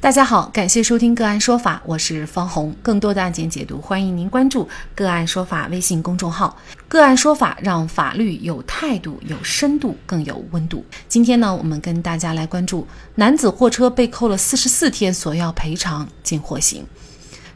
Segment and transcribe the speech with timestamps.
[0.00, 2.72] 大家好，感谢收听个案说法，我是方红。
[2.82, 6.56] 更多的案件解读，欢迎您关注个案说法微信公众号。
[6.86, 10.84] 个案说法让法律有态度、有深度、更有温度。
[11.08, 16.86] 今天呢，我们跟大家来关注男子货车被扣了四十四天，索要赔偿，竟获刑。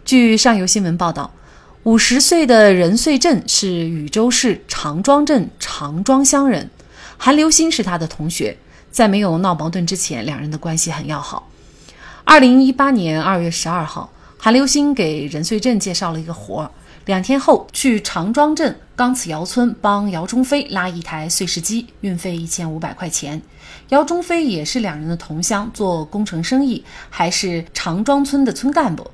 [0.05, 1.31] 据上游新闻报道，
[1.85, 6.69] 五十岁的任穗镇是禹州市长庄镇长庄乡人，
[7.17, 8.59] 韩流星是他的同学，
[8.91, 11.49] 在没有闹矛盾之前，两人的关系很要好。
[12.33, 16.71] 二零一八年二月十二号，韩流星给任穗镇介绍了一个活儿。
[17.05, 23.43] 两天后，去长庄镇钢子窑村帮姚中飞拉一台碎石机，运费一千五百块钱。
[23.91, 29.07] 姚中飞也是两人的同乡，做工程生意，还是长庄村的村干部。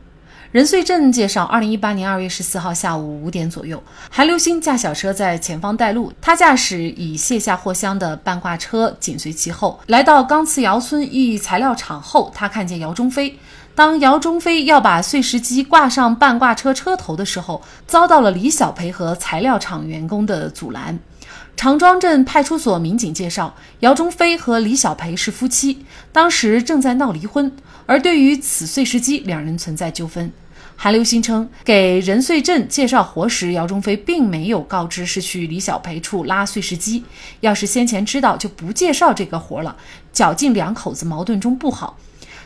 [0.51, 9.79] 任穗镇介绍，二零一八年二月十四号下午五点左右，韩流星驾小车在前方带路，他驾驶已卸下货箱的半挂车紧随其后。
[9.89, 13.39] 来到钢瓷窑村一材料厂后，他看见姚中飞。
[13.75, 20.99] 当姚中飞要把碎石机挂上半挂车车头的时候，遭到了李小培和材料厂员工的阻拦。
[21.59, 27.51] 长庄镇派出所民警介绍，姚中飞和李小培是夫妻，当时正在闹离婚。
[27.85, 30.31] 而对于此碎石机，两人存在纠纷。
[30.77, 37.03] 韩流星称，给任穗镇介绍活时，姚中飞并没有告知是去李小培处拉碎石机。
[37.41, 39.77] 要是先前知道，就不介绍这个活了，
[40.13, 41.99] 搅进两口子矛盾中不好。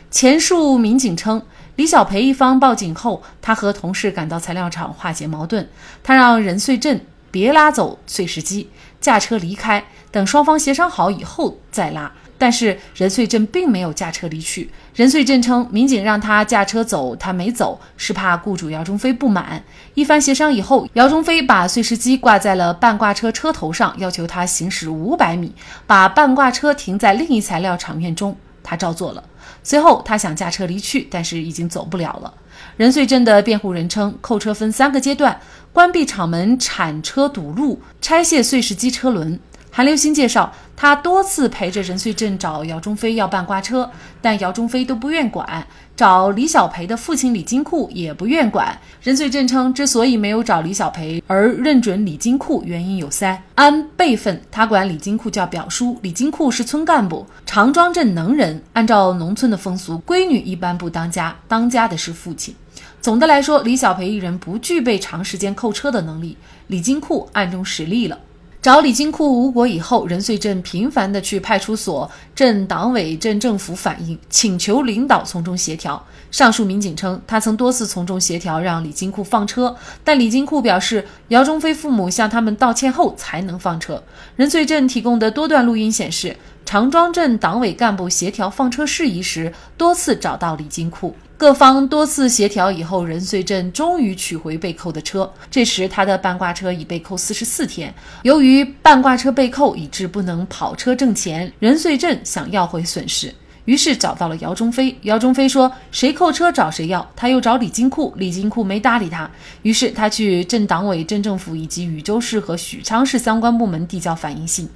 [0.09, 1.43] 前述民警称，
[1.75, 5.69] 李小培一方报警后，他和同事赶到材料厂化解矛盾，
[6.01, 8.69] 他让任穗镇别拉走碎石机，
[9.01, 12.11] 驾车离开，等双方协商好以后再拉。
[12.37, 14.69] 但是任穗镇并没有驾车离去。
[14.93, 19.63] 任穗镇称，民警让他驾车走，他没走，是怕雇主姚中飞不满。
[19.95, 25.55] 一番协商以后，姚中飞把碎石机挂在了半挂车车头上，要求他行驶五百米，
[25.87, 28.37] 把半挂车停在另一材料厂院中。
[28.61, 29.23] 他照做了。
[29.63, 32.31] 随后，他想驾车离去，但是已经走不了了。
[32.77, 35.39] 任穗镇的辩护人称，扣车分三个阶段：
[35.71, 39.39] 关闭厂门、铲车堵路、拆卸碎石机车轮。
[39.71, 43.89] 韩流星介绍，他多次陪着任穗镇找姚中飞要半挂车，
[44.21, 45.47] 但姚中飞都不愿管；
[45.95, 48.75] 找李小培的父亲李金库也不愿管。
[49.01, 58.61] 任穗镇称，之所以没有找李小培而认准李金库，原因有三：按辈分，他管李金库叫表叔，李金库是村干部，长庄镇能人。
[58.73, 62.55] 按照农村的风俗，闺女一般不当家，当家的是父亲。
[63.01, 66.37] 总的来说，李小培一人不具备长时间扣车的能力，
[66.67, 68.17] 李金库暗中使力了。
[68.63, 76.01] 找李金库无果以后，任穗镇频繁地去派出所、镇党委、镇政府反映，请求领导从中协调。
[76.31, 84.01] 上述民警称，他曾多次从中协调，让李金库放车，但李金库表示，姚中飞父母向他们道歉后才能放车。
[84.37, 91.13] 任穗镇提供的多段录音显示，长庄镇党委干部协调放车事宜时，多次找到李金库。
[91.35, 95.29] 各方多次协调以后，任穗镇终于取回被扣的车。
[95.51, 97.93] 这时，他的半挂车已被扣四十四天。
[98.21, 103.33] 由于半挂车被扣，以致不能跑车挣钱，任穗镇想要回损失，
[103.65, 104.95] 于是找到了姚中飞。
[105.01, 109.29] 姚中飞说：“谁扣车找谁要。”他又找李金库，李金库没搭理他。
[109.63, 114.69] 于是他去镇党委、镇政府以及禹州市和许昌市相关部门递交反映信。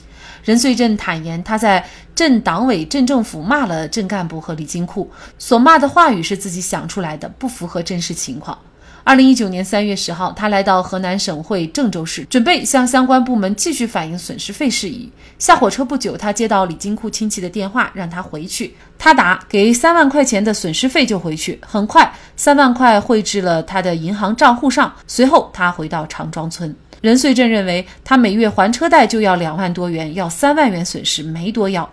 [0.44, 8.58] 任穗镇坦言，他在镇党委、镇政府骂了镇干部和李金库，所骂的话语是自己想出来的，不符合真实情况。
[9.04, 15.10] 二零一九年三月十号，他来到河南省会郑州市，准备向相关部门继续反映损失费事宜。
[15.40, 18.76] 下火车不久，他接到李金库亲戚的电话，让他回去。
[18.98, 21.58] 他打给三万块钱的损失费就回去。
[21.66, 24.94] 很快，三万块汇至了他的银行账户上。
[25.08, 26.76] 随后，他回到长庄村。
[27.02, 31.90] 任穗镇认为，他每月还车贷就要两万多元，要三万元损失没多要。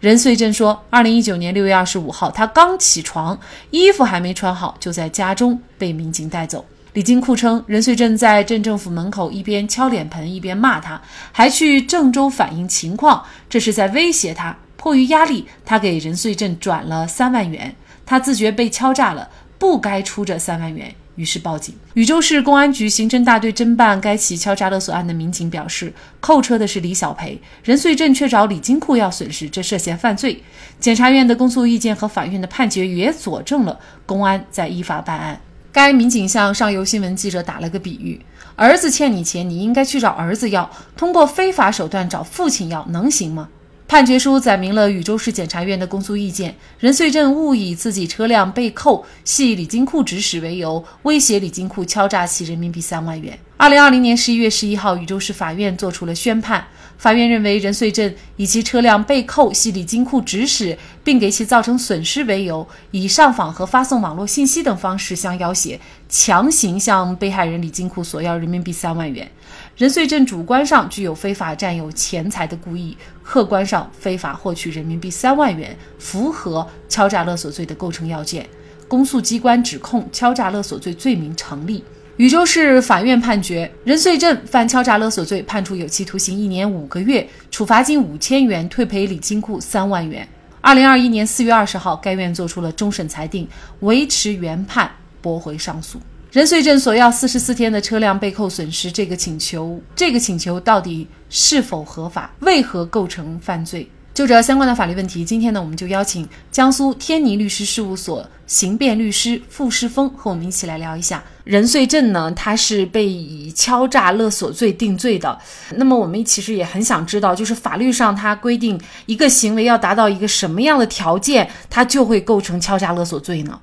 [0.00, 3.38] 任穗镇说，二零一九年六月二十五号，他刚起床，
[3.70, 6.64] 衣服还没穿好，就在家中被民警带走。
[6.92, 11.00] 李金库称，任穗镇在镇政府门口一边敲脸盆一边骂他，
[11.32, 14.56] 还去郑州反映情况，这是在威胁他。
[14.76, 17.74] 迫于压力，他给任穗镇转了三万元。
[18.04, 20.94] 他自觉被敲诈了，不该出这三万元。
[21.16, 21.74] 于是报警。
[21.94, 30.42] 禹州市公安局刑侦大队侦办该起敲诈勒索案的民警表示，扣车的是李小培，任穗镇却找李金库要损失，这涉嫌犯罪。
[30.78, 35.40] 检察院的公诉意见和法院的判决也佐证了公安在依法办案。
[35.72, 38.20] 该民警向上游新闻记者打了个比喻：
[38.54, 43.48] 儿子欠你钱，你应该去找儿子要，通过非法手段找父亲要，能行吗？
[43.88, 53.38] 判决书载明了禹州市检察院的公诉意见：任穗镇误以自己车辆被扣系李金库指使为由，威胁李金库敲诈其人民币三万元。
[53.56, 56.66] 二零二零年十一月十一号，禹州市法院作出了宣判，
[56.98, 65.78] 法院认为，任穗镇以其车辆被扣系李金库指使，并给其造成损失为由，以上访和发送网络信息等方式相要挟，
[66.08, 69.30] 强行向被害人李金库索要人民币三万元。
[69.76, 78.48] 任穗镇主观上具有非法占有钱财的故意，客观上非法获取人民币三万元，符合敲诈勒索罪的构成要件。
[78.88, 81.84] 公诉机关指控敲诈勒索罪罪名成立。
[82.16, 90.26] 禹州市法院判决任穗镇犯敲诈勒索罪，判处有期徒刑一年五个月，处罚金五千元，退赔礼金库三万元。
[90.62, 93.46] 二零二一年四月二十号，该院作出了终审裁定，
[93.80, 94.90] 维持原判，
[95.20, 96.00] 驳回上诉。
[96.36, 102.30] 任穗镇索要四十四天的车辆被扣损失，这个请求，这个请求到底是否合法？
[102.40, 103.88] 为何构成犯罪？
[104.12, 115.38] 就这相关的法律问题，今天呢，我们就邀请江苏天尼律师事务所刑辩律师傅世峰和我们一起来聊一下任穗镇呢，他是被以敲诈勒索罪定罪的。
[115.76, 123.58] 那么我们其实也很想知道，就是法律上它规定一个行为要达到一个什么样的条件，它就会构成敲诈勒索罪呢？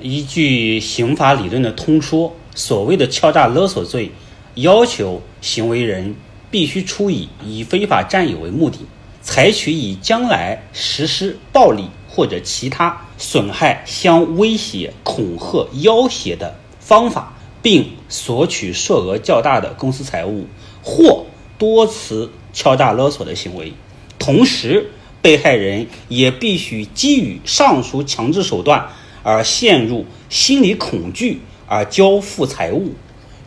[0.00, 4.10] 依据刑法理论的通说，所谓的敲诈勒索罪，
[4.54, 6.16] 要求行为人
[6.50, 8.78] 必须出以以非法占有为目的。
[9.22, 17.32] 采取以将来实施暴力或者其他损害相威胁、恐吓、要挟的方法，
[17.62, 20.46] 并索取数额较大的公私财物，
[20.82, 21.24] 或
[21.56, 23.72] 多次敲诈勒索的行为。
[24.18, 24.90] 同时，
[25.22, 28.90] 被害人也必须基于上述强制手段
[29.24, 32.92] 而陷入心理恐惧而交付财物，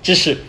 [0.04, 0.40] 这是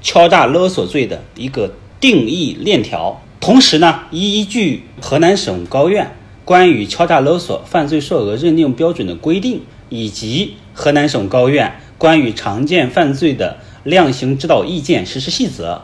[0.00, 3.20] 敲诈勒索罪的一个定义链条。
[3.40, 6.14] 同时呢，依据河南省高院
[6.44, 15.82] 关于敲诈勒索犯罪数额认定标准的规定，以及河南省高院关于常见犯罪的量刑指导意见实施细则，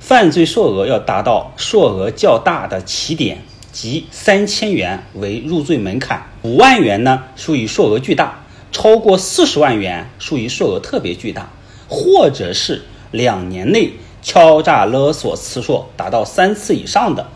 [0.00, 8.41] 犯罪数额要达到数额较大的起点，即三千元为入罪门槛，五万元呢属于数额巨大，
[8.72, 11.52] 超过四十万元属于数额特别巨大，
[11.88, 12.82] 或者是
[13.12, 13.92] 两年内。
[14.24, 17.26] 敲诈勒索次数达到三次以上的，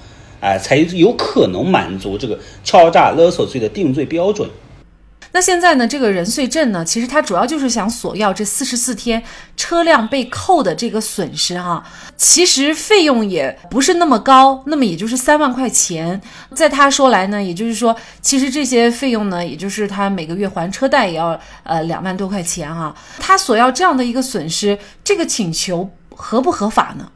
[0.41, 4.49] 哎，才有可能满足这个敲诈勒索罪的定罪标准。
[5.37, 9.23] 那现在呢，这个任穗镇呢，其实他主要就是想索要这四十四天
[9.55, 11.85] 车辆被扣的这个损失哈。
[12.17, 16.19] 其实费用也不是那么高，那么也就是三万块钱。
[16.55, 22.97] 在他说来呢，也就是说，其实这些费用呢，也就是他每个月还车贷也要呃两万多块钱哈。
[23.19, 25.87] 他索要这样的一个损失，这个请求。
[26.09, 27.07] 合不合法呢？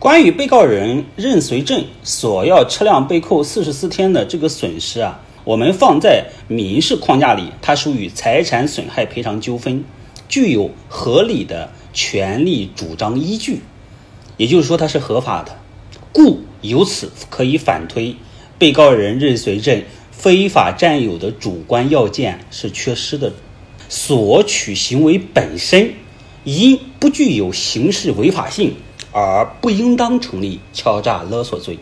[0.00, 5.16] 关于被告人任随镇索要车辆被扣四十四天的这个损失啊，
[5.48, 9.82] 我们放在民事框架里，它属于财产损害赔偿纠纷，
[10.28, 13.62] 具有合理的权利主张依据，
[14.36, 15.58] 也就是说它是合法的，
[16.12, 18.14] 故由此可以反推，
[18.58, 23.32] 被告人任随任非法占有的主观要件是缺失的，
[23.88, 25.94] 索取行为本身。
[26.44, 28.74] 因不具有刑事违法性
[29.12, 31.78] 而不应当成立敲诈勒索罪，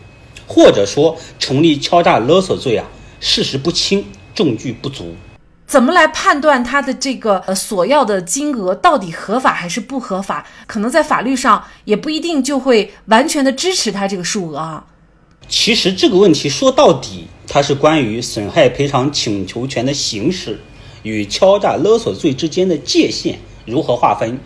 [0.47, 2.87] 或者说成立敲诈勒索罪啊，
[3.19, 5.15] 事实不清，证据不足。
[5.65, 10.47] 怎么来判断他的这个呃索要的金额到底合法还是不合法？
[10.65, 14.85] 可能在法律上也不一定就会完全的支持他这个数额啊。
[15.49, 20.59] 其实这个问题说到底，它是关于损害赔偿请求权的行使
[21.03, 24.39] 与敲诈勒索罪之间的界限如何划分。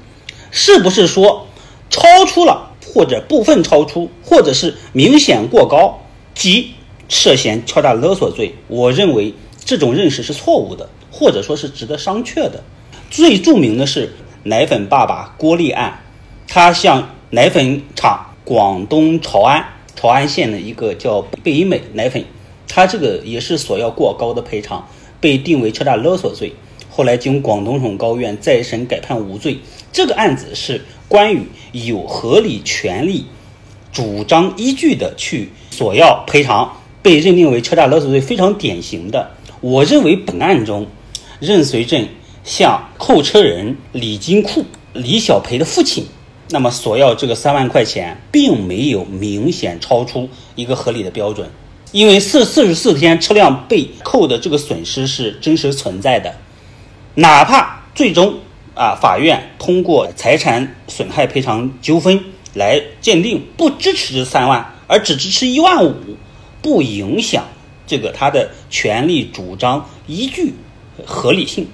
[0.50, 1.48] 是不是说
[1.90, 6.02] 超出了，或者部分超出，或者是明显过高，
[6.34, 6.74] 即
[7.12, 8.56] 涉嫌敲诈勒索罪？
[8.70, 9.34] 我认为
[9.66, 12.64] 这种认识是错误的，或者说是值得商榷的。
[13.10, 14.14] 最著名的是
[14.44, 16.00] 奶粉爸爸郭立案，
[16.48, 22.24] 他向奶粉厂广东潮安潮安县的一个叫贝因美奶粉，
[22.66, 24.88] 他这个也是索要过高的赔偿，
[25.20, 26.54] 被定为敲诈勒索罪。
[26.90, 29.60] 后来经广东省高院再审改判无罪。
[29.92, 33.26] 这个案子是关于有合理权利
[33.92, 39.32] 主张依据的去索要赔偿，被认定为敲诈勒索罪，非常典型的。
[39.60, 40.88] 我认为本案中，
[41.40, 42.08] 任随镇
[42.44, 46.06] 向扣车人李金库李小培的父亲，
[46.50, 51.50] 那么索要这个三万块钱，并没有明显超出一个合理的标准，
[51.92, 56.36] 因为四四十四天车辆被扣的这个损失是真实存在的，
[57.16, 58.36] 哪怕最终。
[58.74, 65.94] 啊，法院通过财产损害赔偿纠纷来鉴定，不支持这三万，而只支持一万五，
[66.62, 67.46] 不影响
[67.88, 70.54] 这个他的权利主张依据
[71.06, 71.68] 合理性。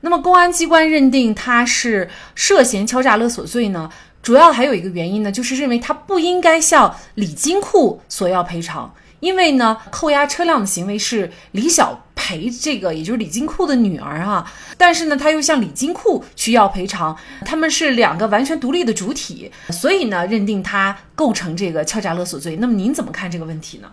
[0.00, 3.90] 那么，公安机关认定他是涉嫌敲诈勒索罪呢？
[4.22, 17.14] 主要还有一个原因呢，就是认为他不应该向李金库索要赔偿，因为呢，扣押车辆的行为是李小培这个，也就是李金库的女儿啊，但是呢，他又向李金库去要赔偿，
[17.44, 22.56] 他们是两个完全独立的主体，所以呢，认定他构成这个敲诈勒索罪。
[22.56, 23.90] 那么您怎么看这个问题呢？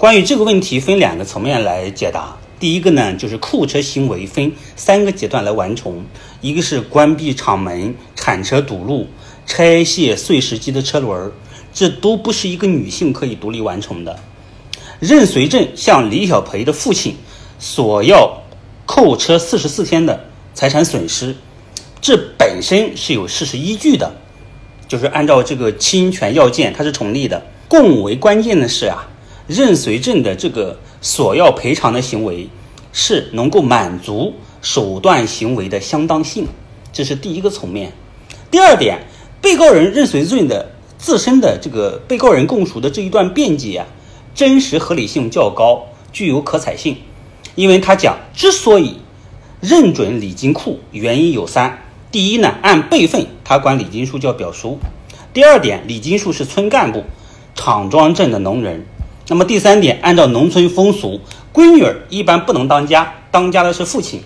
[0.00, 2.34] 关于这个问题，分两个层面来解答。
[2.58, 6.06] 第一个呢，就是扣车行为分三个阶段来完成，
[6.40, 9.06] 一个是关闭厂门、铲车堵路。
[9.44, 11.30] 拆卸碎石机的车轮，
[11.74, 14.18] 这都不是一个女性可以独立完成的。
[15.00, 17.16] 任随正向李小培的父亲
[17.58, 18.42] 索要
[18.86, 21.36] 扣车四十四天的财产损失，
[22.00, 24.10] 这本身是有事实依据的，
[24.88, 27.44] 就是按照这个侵权要件，它是成立的。
[27.68, 29.06] 更为关键的是啊，
[29.50, 32.48] 任随正的这个索要赔偿的行为
[32.92, 36.46] 是能够满足手段行为的相当性，
[36.92, 37.92] 这是第一个层面。
[38.50, 39.00] 第二点。
[39.42, 43.86] 被告人任随正的自身的这个被告人供述的这一段辩解啊，
[44.34, 46.98] 真实合理性较高，具有可采性。
[47.54, 48.96] 因为他讲，之所以
[49.62, 51.78] 认准李金库，原因有三：
[52.12, 54.78] 第一呢，按辈分，他管李金树叫表叔；
[55.32, 57.04] 第二点，李金树是村干部，
[57.54, 58.82] 厂庄镇的农人；
[59.30, 61.20] 那么第三点，按照农村风俗，
[61.54, 64.20] 闺女儿一般不能当家，当家的是父亲。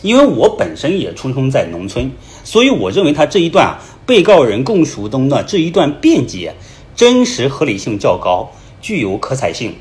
[0.00, 2.10] 因为我本身也出生在农村，
[2.42, 3.78] 所以我认为他这一段啊。
[4.06, 6.54] 被告人供述中的这一段辩解，
[6.94, 9.74] 真实合理性较高，具有可采性。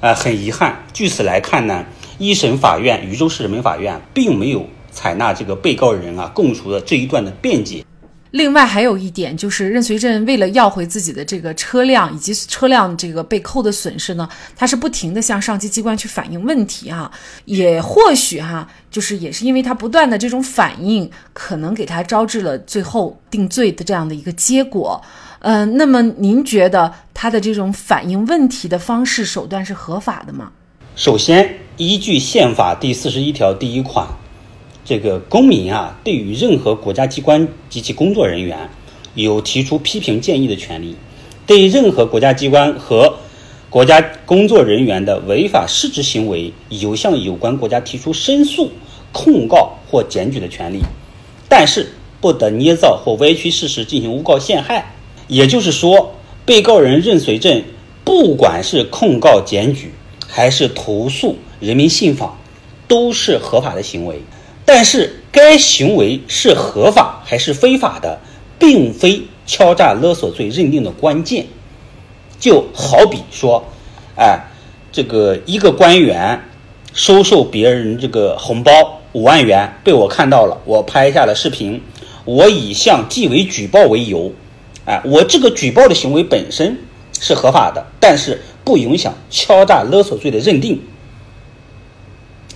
[0.00, 1.84] 啊，很遗憾，据此来看呢，
[2.18, 7.84] 一审法院禹州市人民法院并没有采纳这个被告人啊供述的这一段的辩解。
[8.32, 17.10] 另外还有一点就是，任随镇为了要回自己的这个车辆以及车辆这个被扣的损失呢，他是不停的向上级机关去反映问题哈，
[17.46, 25.02] 也或许哈，就是也是因为他不断的这种反应，可能给他招致了最后定罪的这样的一个结果。
[25.40, 30.52] 嗯，那么您觉得他的这种反映问题的方式手段是合法的吗？
[30.94, 34.06] 首先，依据宪法第四十一条第一款。
[34.90, 38.68] 这个公民啊，对于任何国家机关及其工作人员，
[39.14, 40.96] 有提出批评建议的权利；
[41.46, 43.14] 对任何国家机关和
[43.68, 48.68] 国家工作人员的违法失职行为，有向有关国家提出申诉、
[49.12, 50.80] 控告或检举的权利。
[51.48, 54.92] 但是，不得捏造或歪曲事实进行诬告陷害。
[55.28, 56.12] 也就是说，
[56.44, 57.62] 被告人任随正，
[58.04, 59.92] 不管是控告、检举，
[60.26, 62.36] 还是投诉人民信访，
[62.88, 64.20] 都是合法的行为。
[64.64, 68.20] 但是，该行为是合法还是非法的，
[68.58, 71.46] 并非敲诈勒索罪认定的关键。
[72.38, 73.64] 就好比说，
[74.16, 74.46] 哎，
[74.92, 76.40] 这个一个官员
[76.92, 81.82] 收受别人这个红包五万元，被我看到了，我拍下了视频，
[82.24, 84.32] 我以向纪委举报为由，
[84.84, 86.78] 哎，我这个举报的行为本身
[87.20, 90.80] 是合法的，但是不影响敲诈勒索罪的认定。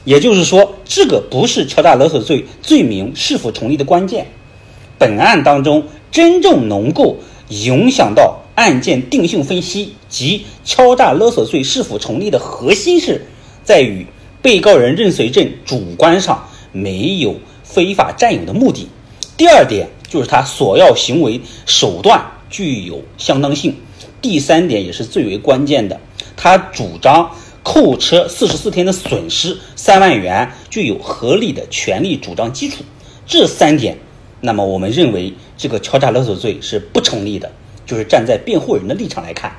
[0.05, 4.27] 也就是说，这个不是敲诈勒索罪罪名是否成立的关键。
[4.99, 7.17] 本案当中，真正能够
[7.49, 13.27] 影响到案件定性分析及敲诈勒索罪是否成立的核心是
[13.65, 14.07] 在于
[14.43, 18.89] 被告人任随正主观上没有非法占有的目的。
[19.37, 23.75] 第二点就是他索要行为手段具有相当性。
[24.21, 25.99] 第三点也是最为关键的，
[26.37, 27.31] 他主张。
[27.65, 32.85] 扣车四十四天的损失三万元，具有合理的权利主张基础。
[33.27, 33.99] 这三点，
[34.43, 37.51] 那么我们认为这个敲诈勒索罪是不成立的。
[37.87, 39.55] 就是站在辩护人的立场来看。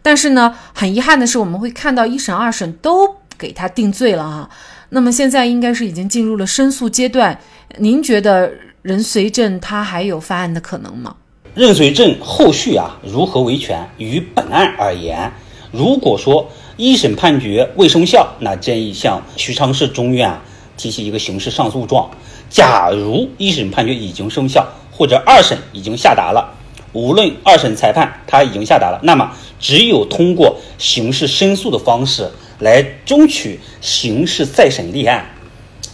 [0.00, 4.48] 但是呢，很遗憾的是，我们会看到一审、二审都给他定罪了哈。
[4.90, 7.36] 那么现在应该是已经进入了申诉阶段。
[7.78, 8.52] 您觉得
[8.82, 11.16] 任随正他还有翻案的可能吗？
[11.54, 13.88] 任随正后续啊如何维权？
[13.98, 15.32] 于本案而言，
[15.72, 16.48] 如果说。
[16.78, 20.38] 一审判决未生效，那建议向许昌市中院
[20.76, 22.08] 提起一个刑事上诉状。
[22.48, 26.54] 假如一审判决已经生效，或者二审已经下达了，
[26.92, 32.30] 无论二审裁判他已经下达了，那么只有通过刑事申诉的方式
[32.60, 35.26] 来争取刑事再审立案。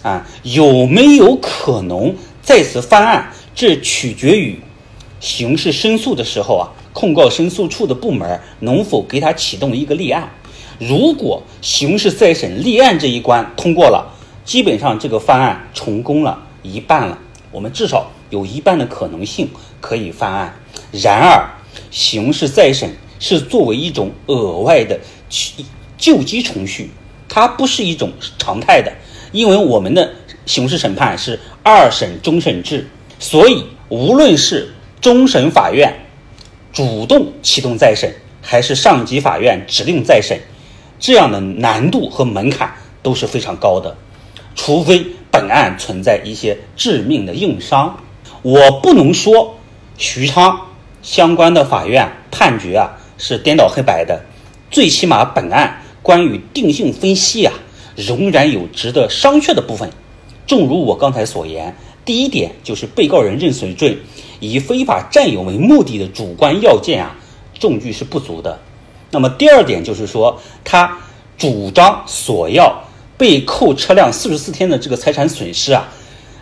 [0.03, 3.33] 啊，有没有可能再次翻案？
[3.55, 4.61] 这取决于
[5.19, 10.29] 刑事申诉的时候啊，控告申诉处的部门能否给他启动一个立案。
[10.79, 14.13] 如果刑事再审立案这一关通过了，
[14.45, 17.19] 基本上这个翻案成功了一半了，
[17.51, 19.49] 我们至少有一半的可能性
[19.81, 20.55] 可以翻案。
[20.93, 21.49] 然而，
[21.91, 24.99] 刑事再审是作为一种额外的
[25.97, 26.91] 救济程序，
[27.29, 28.93] 它不是一种常态的，
[29.33, 30.13] 因为我们的
[30.45, 32.87] 刑事审判是二审终审制，
[33.19, 36.07] 所以无论是终审法院
[36.73, 38.13] 主动启动再审，
[38.43, 40.39] 还是上级法院指令再审，
[41.07, 43.95] 这样的难度和门槛都是非常高的。
[44.55, 48.01] 除非本案存在一些致命的硬伤，
[48.41, 49.59] 我不能说
[49.99, 50.59] 徐昌
[51.03, 54.25] 相关的法院判决啊是颠倒黑白的，
[54.71, 57.53] 最起码本案关于定性分析啊
[57.95, 59.91] 仍然有值得商榷的部分。
[60.47, 63.99] 正如我刚才所言，第一点就是被告人认损罪
[64.41, 67.15] 以非法占有为目的的主观要件啊
[67.59, 68.59] 证据是不足的。
[69.15, 70.99] 那么第二点就是说他
[71.39, 72.83] 主张索要。
[73.17, 75.89] 被扣车辆四十四天的这个财产损失啊，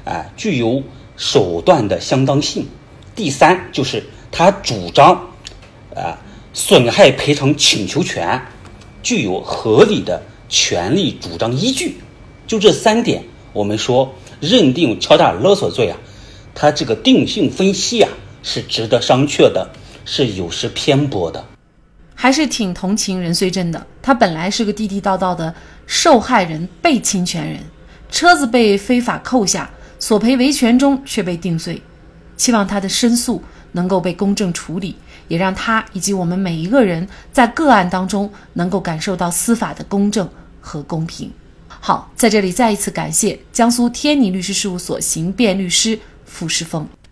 [0.07, 0.83] 啊，具有
[1.19, 2.67] 手段的相当性。
[3.14, 5.33] 第三就是他主张，
[5.95, 6.19] 啊，
[6.55, 8.41] 损害赔偿请求权
[9.02, 11.99] 具有合理的权利主张依据。
[12.47, 15.99] 就这三点，我们说认定敲诈勒索罪啊，
[16.55, 18.09] 他这个定性分析啊
[18.43, 19.73] 是值得商榷的，
[20.07, 21.51] 是有失偏颇的。
[22.23, 23.85] 还是挺同情任穗珍的。
[24.00, 25.52] 他本来是个地地道道的
[25.88, 27.59] 受害人、被侵权人，
[28.12, 31.83] 车子被非法扣下，索赔维权中却被定罪。
[32.37, 34.95] 希望他的申诉能够被公正处理，
[35.26, 41.29] 也让他以及我们每一个人在个案当中能够感受到司法的公正和公平。
[41.67, 46.88] 好，在这里再一次感谢江苏天尼律师事务所刑辩律师傅世峰。